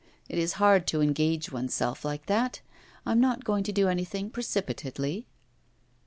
It 0.27 0.39
is 0.39 0.53
hard 0.53 0.87
to 0.87 1.01
engage 1.01 1.51
oneself 1.51 2.03
like 2.03 2.25
that. 2.25 2.61
I 3.05 3.11
am 3.11 3.19
not 3.19 3.43
going 3.43 3.63
to 3.65 3.71
do 3.71 3.87
anything 3.87 4.31
precipitately. 4.31 5.27